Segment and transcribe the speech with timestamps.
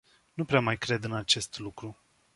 [0.33, 2.01] Nu prea mai cred în acest lucru.